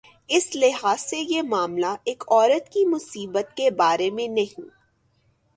اس 0.29 0.55
لحاظ 0.55 1.01
سے 1.01 1.17
یہ 1.19 1.41
معاملہ 1.41 1.93
ایک 2.03 2.23
عورت 2.27 2.69
کی 2.69 2.85
مصیبت 2.85 3.55
کے 3.57 3.69
بارے 3.71 4.09
میں 4.09 4.27
نہیں۔ 4.27 4.69